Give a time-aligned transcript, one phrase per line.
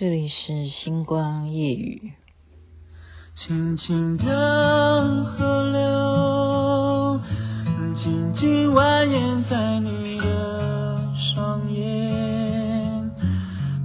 [0.00, 2.12] 这里是星光夜雨。
[3.34, 4.24] 轻轻的
[5.24, 7.20] 河流，
[7.96, 13.10] 静静蜿蜒在你的双眼，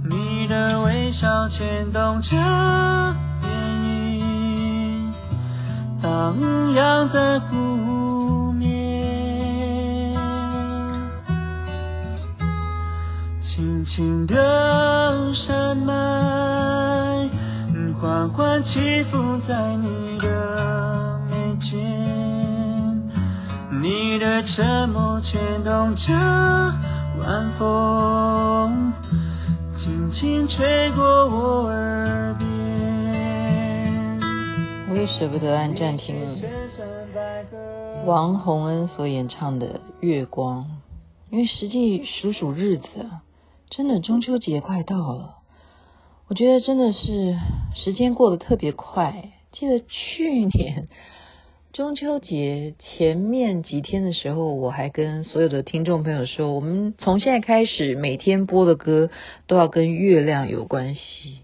[0.08, 3.16] 你的微笑牵动着涟
[4.20, 5.12] 漪，
[6.00, 6.38] 荡
[6.74, 10.14] 漾在湖面，
[13.42, 14.53] 轻轻的
[18.66, 21.78] 起伏在你的眉间，
[23.82, 26.12] 你的沉默牵动着
[27.20, 28.92] 晚风，
[29.78, 32.48] 轻轻吹过我耳边。
[34.90, 36.34] 我也舍不得按暂停了
[38.06, 39.66] 王洪恩所演唱的
[40.00, 40.62] 《月光》，
[41.30, 42.86] 因为实际数数日子，
[43.68, 45.43] 真的中秋节快到了。
[46.26, 47.36] 我觉得真的是
[47.76, 49.32] 时间过得特别快。
[49.52, 50.88] 记得去年
[51.74, 59.10] 中秋节前面几天的时候，我还跟所有的听众朋友说，我们从现在开始每天播的歌
[59.46, 61.40] 都要跟月亮有关系。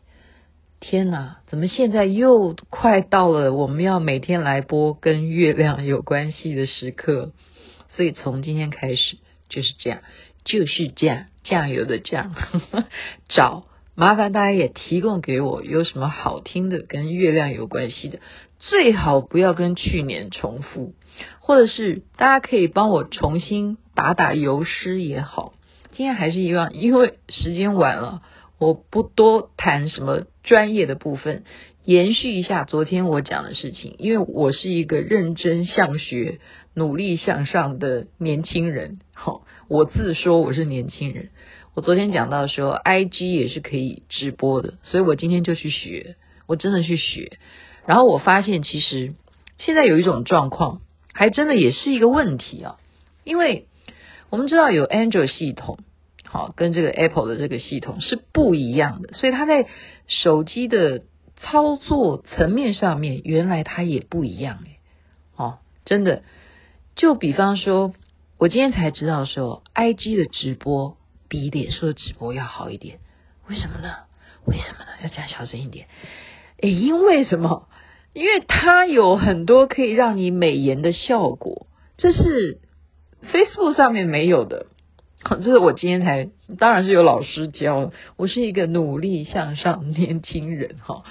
[0.81, 7.33] 天哪，怎么现在又快到了我们要每天来播跟月亮有关系的时刻？
[7.89, 9.19] 所以从今天开始
[9.51, 10.01] 就是这样，
[10.43, 12.35] 就是这样，酱油的酱，
[13.29, 13.67] 找。
[14.01, 18.19] 麻烦大家也提供给我有什么好听的跟月亮有关系的，
[18.59, 20.95] 最好不要跟去年重复，
[21.41, 25.53] 或者是大家可以帮我重新打打油诗也好。
[25.93, 28.23] 今天还是一样，因为时间晚了，
[28.59, 31.45] 我不多谈什么专业的部分，
[31.85, 33.97] 延续一下昨天我讲的事情。
[33.99, 36.39] 因为我是一个认真向学、
[36.73, 41.29] 努力向上的年轻人，好，我自说我是年轻人。
[41.73, 46.17] 我昨天讲到说，IG 也是可以直播的，所以我今天就去学，
[46.49, 47.39] 我真的去学。
[47.87, 49.15] 然后我发现，其实
[49.57, 50.81] 现在有一种状况，
[51.13, 52.77] 还真的也是一个问题啊。
[53.23, 53.67] 因为
[54.31, 55.79] 我们知道有 Android 系统，
[56.25, 59.69] 好，跟这个 Apple 的这个系统是不一样的，所以它在
[60.09, 61.05] 手机的
[61.37, 64.79] 操作层面上面，原来它也不一样诶。
[65.37, 66.25] 哦，真的，
[66.97, 67.95] 就比方说，
[68.39, 70.97] 我今天才知道说，IG 的直播。
[71.31, 72.99] 比脸书的直播要好一点，
[73.49, 73.89] 为什么呢？
[74.45, 74.91] 为什么呢？
[75.03, 75.87] 要讲小声一点。
[76.61, 77.69] 诶，因为什么？
[78.13, 82.59] 因为它有很多可以让你美颜的效果，这是
[83.33, 84.67] Facebook 上面没有的。
[85.23, 87.93] 这是我今天才，当然是有老师教。
[88.17, 91.05] 我是一个努力向上年轻人哈，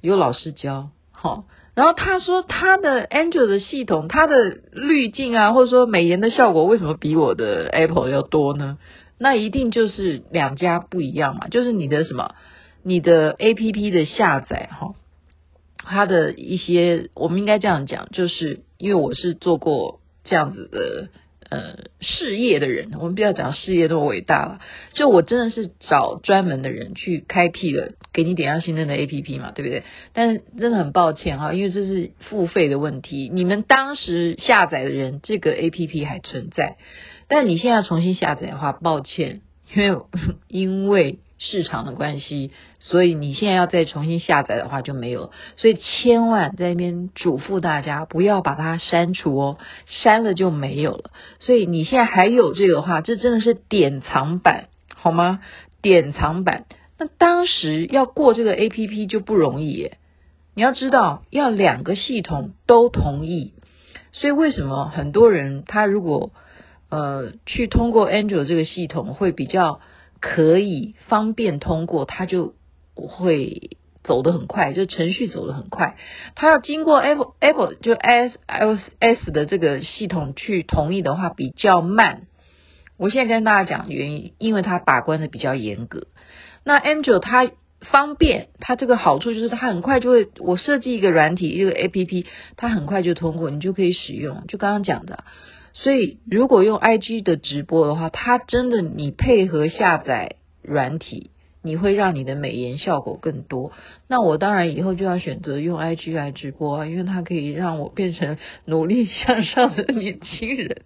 [0.00, 1.44] 有老师教哈。
[1.74, 8.78] 然后他说他的 Android 的系统，它的滤镜啊，或者说美颜的效果，为什么比我的 Apple 要多呢？
[9.18, 12.34] 那一定就是两家不一样嘛，就是你的什么，
[12.82, 14.94] 你的 APP 的下载哈，
[15.78, 21.08] 它的一些，我们应该这样讲，就是因为我是做过这样子的
[21.48, 24.60] 呃事业的人，我们不要讲事业多伟大了，
[24.92, 29.84] 就我真的是找专门的人去开辟了，给你点亮新灯的 APP 嘛，对不对？
[30.12, 36.76] 但是真的很抱歉哈，因为这是付费的问题，你们当时下载的人，这个 APP 还存在。
[37.28, 39.40] 但你现在重新下载的话，抱歉，
[39.74, 40.00] 因为
[40.48, 45.30] 因为市场的关系，所以你现在要再重新下载的话就没有。
[45.56, 51.10] 所以千万在那边嘱咐大家，不要把它删除哦，删了就没有了。
[51.40, 55.40] 所以你现在还有这个的话，这真的是典藏版，好吗？
[55.82, 56.64] 典藏版。
[56.98, 59.98] 那当时要过这个 APP 就不容易耶，
[60.54, 63.52] 你要知道要两个系统都同意。
[64.12, 66.30] 所以为什么很多人他如果
[66.88, 69.80] 呃，去通过 Android 这个系统会比较
[70.20, 72.54] 可以方便通过，它就
[72.94, 75.96] 会走得很快，就程序走得很快。
[76.36, 82.22] 它要经过 Apple Apple 就 iOS 的这个系统去同意的话比较慢。
[82.98, 86.06] 我现在跟大家讲原因，因为它把关的比较严格。
[86.64, 94.46] 那 Android 它方便，它这个好处就是它很快就会，我设计一个软体一个 APP，它很快就通过，你就可以使用。
[94.46, 95.24] 就刚刚讲的。
[95.78, 101.30] 所以，如果用 IG 的直播的话，它真的你配合下载软体，
[101.62, 103.72] 你会让你的美颜效果更多。
[104.08, 110.80] 那我当然以后就要选择用 IG 来直播啊，因为它可以让我变成努力向上的年轻人。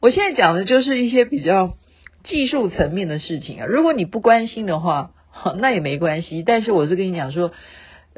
[0.00, 1.76] 我现在讲的就是一些比较
[2.24, 3.66] 技术层面的事情啊。
[3.66, 5.12] 如果你不关心的话，
[5.58, 6.42] 那也没关系。
[6.44, 7.52] 但是我是跟你讲说，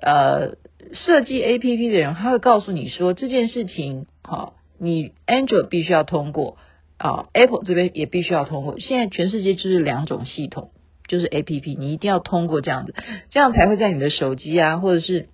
[0.01, 0.57] 呃，
[0.95, 4.55] 设计 APP 的人他会告诉你说这件事情，好。
[4.79, 6.57] 你 Android 必须要通过
[6.99, 8.79] 啊，Apple 这边也必须要通过。
[8.79, 10.71] 现在全世界就是两种系统，
[11.09, 12.95] 就是 APP，你一定要通过这样子，
[13.31, 15.29] 这样才会在你的手机啊，或者是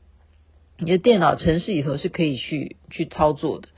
[0.79, 3.69] 你的电脑城市里头是可以去去操作的。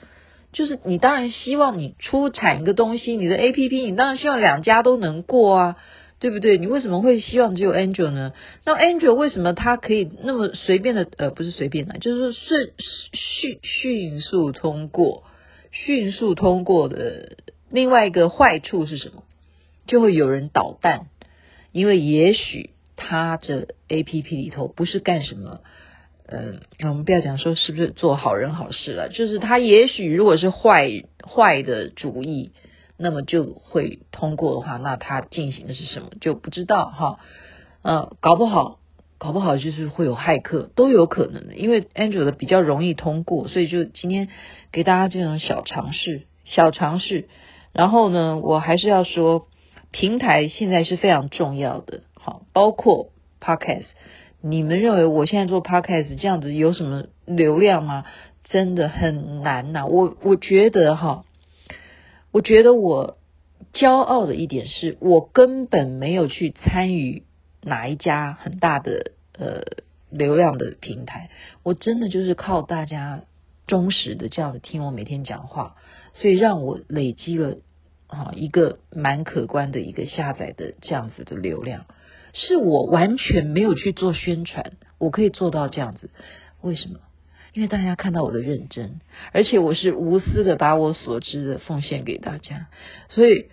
[0.52, 5.76] 就是你当然希望你出产一个东西，你的 APP，你当然希望两家都能过啊，
[6.20, 6.58] 对不对？
[6.58, 8.32] 你为什么会希望只有 Android 呢？
[8.64, 12.70] 那 Android 为什么它可以那么随便的呃，不是随便的，就是顺
[13.12, 15.25] 迅迅速通过，
[15.75, 17.37] 迅速通过的
[17.69, 19.25] 另外一个坏处是什么？
[19.88, 21.09] 就会有人捣蛋，
[21.73, 25.61] 因为也许他这 APP 里头不是干什么。
[26.26, 30.88] 嗯，我们不要讲说是不是做好人好事了，就是他也许如果是坏
[31.21, 32.53] 坏的主意，
[32.97, 37.19] 那么就会通过的话，那他进行的是什么就不知道哈。
[37.82, 38.79] 呃，搞不好，
[39.19, 44.28] 搞不好就是会有骇客都有可能的，因为 Android 比较容易通过，所以就今天
[44.72, 47.28] 给大家这种小尝试，小尝试。
[47.72, 49.46] 然后呢，我还是要说，
[49.90, 53.87] 平台现在是非常重要的，好，包括 Podcast。
[54.40, 58.05] 你们认为我现在做 podcast 这样子有什么流量吗？
[58.44, 61.25] 真的很难呐、我我觉得哈，
[62.31, 63.17] 我觉得我
[63.72, 67.22] 骄傲的一点是我根本没有去参与
[67.64, 69.62] 哪一家很大的呃
[70.11, 71.31] 流量的平台，
[71.62, 73.22] 我真的就是靠大家
[73.66, 75.76] 忠实的这样子听我每天讲话，
[76.14, 77.56] 所以让我累积了
[78.06, 81.87] 啊一个蛮可观的一个下载的这样子的流量。
[82.32, 86.10] 是我完全没有去做宣传，我可以做到这样子，
[86.60, 86.99] 为什么？
[87.52, 89.00] 因为大家看到我的认真，
[89.32, 92.67] 而且我是无私的把我所知的奉献给大家，
[93.10, 93.46] 所以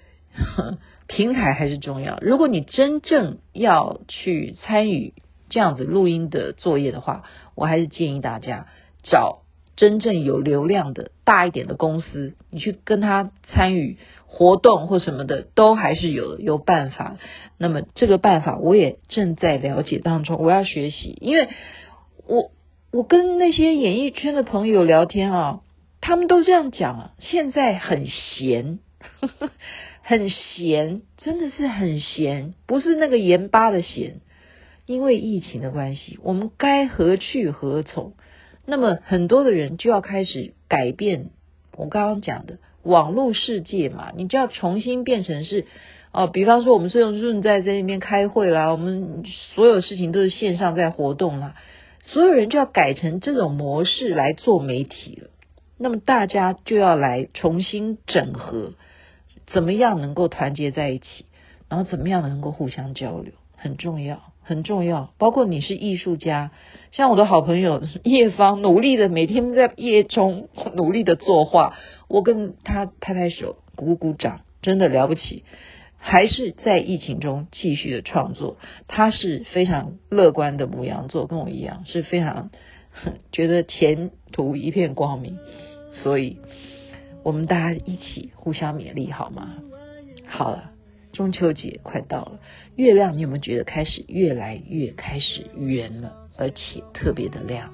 [1.12, 2.18] 平台还是重要。
[2.22, 5.14] 如果你真正要去参与
[5.50, 7.24] 这样子录音的作业的话，
[7.56, 8.68] 我还是建议大家
[9.04, 9.40] 找
[9.76, 13.98] 真正有流量的大一点的公司，你去跟他参与。
[14.34, 17.18] 活动或什么的都还是有有办法，
[17.58, 21.50] 那么这个办法我也正在了解当中，我要学习，因为
[22.26, 22.50] 我
[22.94, 25.60] 我跟那些演艺圈的朋友聊天啊，
[26.00, 28.80] 他们都这样讲啊，现在很闲，
[29.20, 29.50] 呵呵
[30.02, 34.22] 很闲，真的是很闲，不是那个盐巴的咸，
[34.86, 38.14] 因为疫情的关系，我们该何去何从？
[38.66, 41.30] 那么很多的人就要开始改变
[41.76, 42.58] 我刚刚讲的。
[42.84, 45.68] 网络世界嘛，你就要重新变成是
[46.12, 51.54] 哦，比方说我们是用 Zoom 在在那边开会啦，我们所有事情都是线上在活动啦，
[52.02, 55.30] 所有人就要改成这种模式来做媒体了。
[55.78, 58.74] 那么大家就要来重新整合，
[59.54, 61.26] 怎么样能够团结在一起，
[61.70, 65.14] 然后怎么样能够互相交流，很重要，很重要。
[65.18, 66.52] 包括你是艺术家，
[66.92, 71.76] 像我的好朋友 叶芳，努力的每天在夜中 努力的作画。
[72.08, 75.46] 我跟他拍拍手，鼓鼓掌，真的了不起，
[75.98, 78.58] 还是在疫情中继续的创作。
[78.88, 82.50] 他是非常乐观的牡羊座，跟我一样，是非常
[83.32, 85.38] 觉得前途一片光明。
[85.94, 86.38] 所以，
[87.24, 89.56] 我们大家一起互相勉励，好吗？
[90.28, 90.72] 好了，
[91.12, 92.40] 中秋节快到了，
[92.76, 97.72] 月亮你有没有觉得开始越来越开始圆了，而且特别的亮？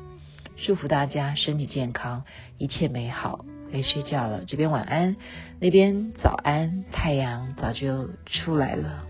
[0.57, 2.23] 祝福大家身体健康，
[2.57, 3.45] 一切美好。
[3.71, 5.17] 该睡觉了，这边晚安，
[5.59, 9.03] 那边早安，太阳早就出来了。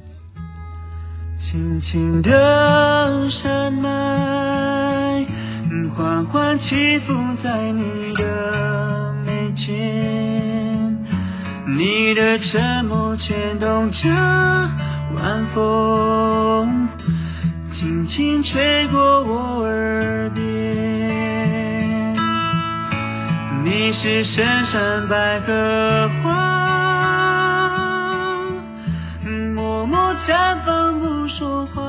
[1.40, 5.24] 轻轻的山脉，
[5.96, 10.37] 缓缓起伏在你的眉间，
[11.70, 14.10] 你的沉默牵动着
[15.16, 16.88] 晚风，
[17.74, 20.44] 轻轻吹过我耳边。
[23.66, 27.70] 你是深山百合花，
[29.54, 31.82] 默默绽放不说话，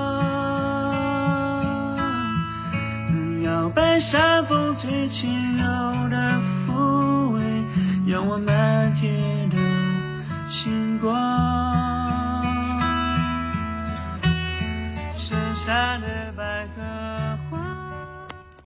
[3.44, 5.64] 摇摆山风最轻柔
[6.10, 6.57] 的抚慰，
[8.08, 9.56] 仰望满天的
[10.48, 11.14] 星光，
[15.18, 16.27] 深山的。